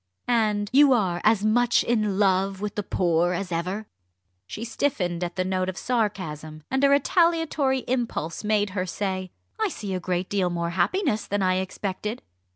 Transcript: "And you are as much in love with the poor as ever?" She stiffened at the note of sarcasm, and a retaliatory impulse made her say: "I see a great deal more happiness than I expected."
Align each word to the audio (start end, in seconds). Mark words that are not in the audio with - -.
"And 0.27 0.67
you 0.73 0.93
are 0.93 1.21
as 1.23 1.45
much 1.45 1.83
in 1.83 2.17
love 2.17 2.59
with 2.59 2.73
the 2.73 2.81
poor 2.81 3.33
as 3.33 3.51
ever?" 3.51 3.85
She 4.47 4.65
stiffened 4.65 5.23
at 5.23 5.35
the 5.35 5.45
note 5.45 5.69
of 5.69 5.77
sarcasm, 5.77 6.63
and 6.71 6.83
a 6.83 6.89
retaliatory 6.89 7.81
impulse 7.87 8.43
made 8.43 8.71
her 8.71 8.87
say: 8.87 9.29
"I 9.59 9.67
see 9.69 9.93
a 9.93 9.99
great 9.99 10.27
deal 10.27 10.49
more 10.49 10.71
happiness 10.71 11.27
than 11.27 11.43
I 11.43 11.57
expected." 11.57 12.23